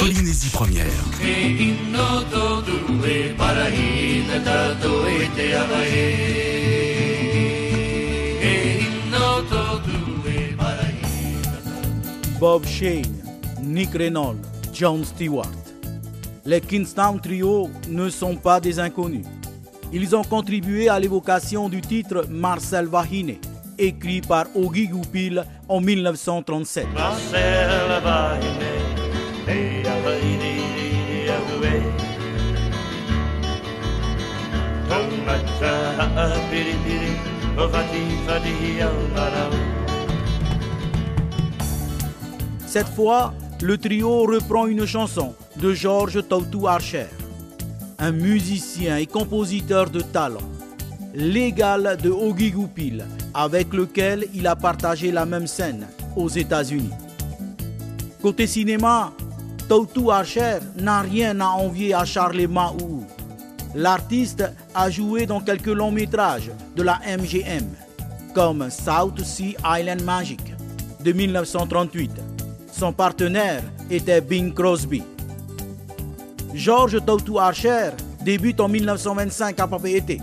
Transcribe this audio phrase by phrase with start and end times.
[0.00, 0.86] Polynésie première.
[12.40, 13.02] Bob Shane,
[13.62, 14.38] Nick Reynolds,
[14.72, 15.46] John Stewart.
[16.44, 19.24] Les Kingstown Trio ne sont pas des inconnus.
[19.92, 23.36] Ils ont contribué à l'évocation du titre Marcel Vahine,
[23.78, 26.86] écrit par Ogi Goupil en 1937.
[42.66, 47.06] Cette fois, le trio reprend une chanson de George Tautou Archer,
[47.98, 50.38] un musicien et compositeur de talent,
[51.14, 56.90] l'égal de Ogi Goupil, avec lequel il a partagé la même scène aux États-Unis.
[58.20, 59.12] Côté cinéma,
[59.68, 63.04] Tautou Archer n'a rien à envier à Charlie Mahou.
[63.74, 67.66] L'artiste a joué dans quelques longs métrages de la MGM,
[68.32, 70.40] comme South Sea Island Magic
[71.04, 72.10] de 1938.
[72.72, 75.02] Son partenaire était Bing Crosby.
[76.54, 77.90] George Tautou Archer
[78.24, 80.18] débute en 1925 à Papeete,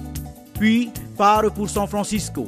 [0.59, 2.47] puis part pour San Francisco.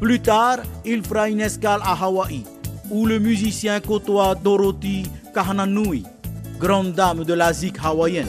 [0.00, 2.42] Plus tard, il fera une escale à Hawaï,
[2.90, 6.04] où le musicien côtoie Dorothy Kahananui,
[6.58, 8.28] grande dame de la zik hawaïenne.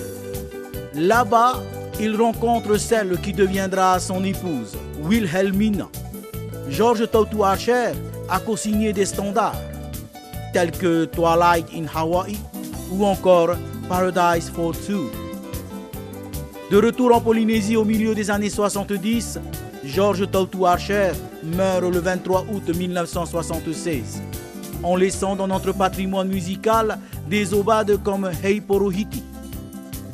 [0.93, 1.61] Là-bas,
[1.99, 5.87] il rencontre celle qui deviendra son épouse, Wilhelmina.
[6.69, 7.91] George Tautou Archer
[8.29, 9.55] a co-signé des standards,
[10.53, 12.37] tels que Twilight in Hawaii
[12.91, 13.55] ou encore
[13.87, 15.09] Paradise for Two.
[16.71, 19.39] De retour en Polynésie au milieu des années 70,
[19.83, 21.11] George Tautou Archer
[21.43, 24.23] meurt le 23 août 1976,
[24.81, 26.97] en laissant dans notre patrimoine musical
[27.29, 29.23] des obades comme Heiporuhiki,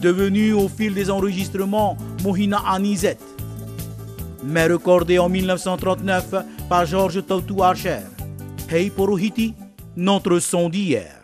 [0.02, 3.18] devenu au fil des enregistrements Mohina Anizet,
[4.44, 6.36] mais recordé en 1939
[6.70, 8.00] par George Tautou Archer.
[8.70, 9.54] Heiporuhiti,
[9.96, 11.22] notre son d'hier.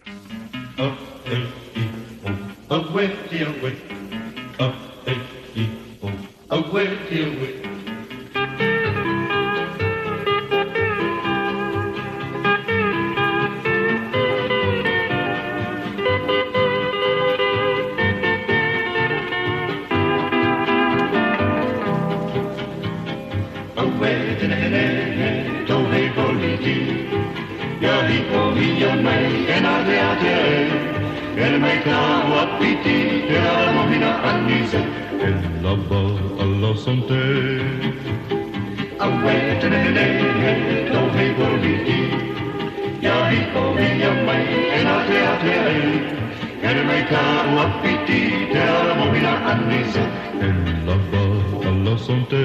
[25.68, 26.78] dove politi
[27.82, 30.64] Jari povijan meg enadea tere
[31.36, 34.82] El meg tahu apiti Tera lohina annise
[35.20, 36.02] El labba
[36.40, 37.24] alla sante
[39.04, 40.08] Awe tenenene
[40.94, 42.00] dove politi
[43.04, 44.48] Jari povijan meg
[44.80, 45.80] enadea tere
[46.72, 48.22] El meg tahu apiti
[48.54, 50.04] Tera lohina annise
[50.40, 50.58] El
[50.88, 51.24] labba
[51.68, 52.44] alla sante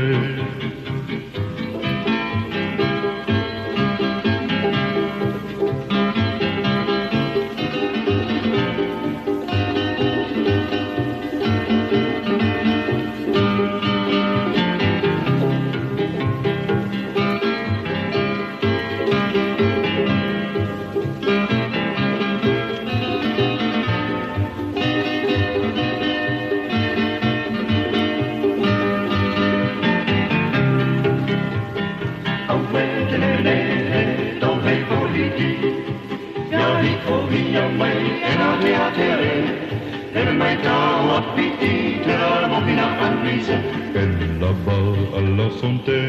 [37.28, 39.32] via quel che non mi attere
[40.12, 43.56] per mij trouw appétit de l'arme qui n'a pas brisé
[43.94, 46.00] elle là-bas à la santé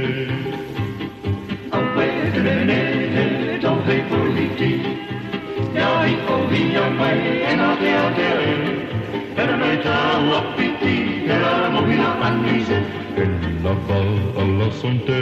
[1.71, 5.03] après de l'année dans les politiques
[5.73, 7.19] Dai o via mai
[7.51, 8.53] en a te atere
[9.35, 10.95] Per me trao appiti
[11.25, 12.77] Per la mobila annise
[13.15, 13.29] Per
[13.63, 15.21] la val santé